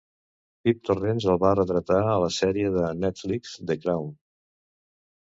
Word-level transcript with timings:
Pip 0.67 0.77
Torrens 0.87 1.25
el 1.33 1.35
va 1.43 1.51
retratar 1.59 1.99
a 2.13 2.15
la 2.23 2.29
sèrie 2.37 2.71
de 2.77 2.85
Netflix 3.03 3.53
"The 3.73 3.77
Crown". 3.83 4.09